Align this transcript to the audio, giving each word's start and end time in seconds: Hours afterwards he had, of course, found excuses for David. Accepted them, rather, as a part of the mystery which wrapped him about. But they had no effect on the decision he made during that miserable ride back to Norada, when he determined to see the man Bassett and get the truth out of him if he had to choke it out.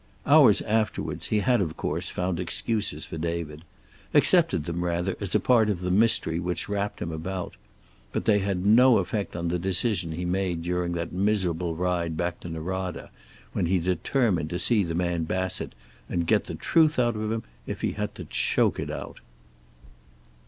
Hours 0.25 0.63
afterwards 0.63 1.27
he 1.27 1.41
had, 1.41 1.61
of 1.61 1.77
course, 1.77 2.09
found 2.09 2.39
excuses 2.39 3.05
for 3.05 3.19
David. 3.19 3.63
Accepted 4.15 4.65
them, 4.65 4.83
rather, 4.83 5.15
as 5.19 5.35
a 5.35 5.39
part 5.39 5.69
of 5.69 5.81
the 5.81 5.91
mystery 5.91 6.39
which 6.39 6.67
wrapped 6.67 6.99
him 7.03 7.11
about. 7.11 7.55
But 8.11 8.25
they 8.25 8.39
had 8.39 8.65
no 8.65 8.97
effect 8.97 9.35
on 9.35 9.49
the 9.49 9.59
decision 9.59 10.13
he 10.13 10.25
made 10.25 10.63
during 10.63 10.93
that 10.93 11.13
miserable 11.13 11.75
ride 11.75 12.17
back 12.17 12.39
to 12.39 12.49
Norada, 12.49 13.11
when 13.53 13.67
he 13.67 13.77
determined 13.77 14.49
to 14.49 14.57
see 14.57 14.83
the 14.83 14.95
man 14.95 15.25
Bassett 15.25 15.75
and 16.09 16.25
get 16.25 16.45
the 16.45 16.55
truth 16.55 16.97
out 16.97 17.15
of 17.15 17.31
him 17.31 17.43
if 17.67 17.81
he 17.81 17.91
had 17.91 18.15
to 18.15 18.25
choke 18.25 18.79
it 18.79 18.89
out. 18.89 19.19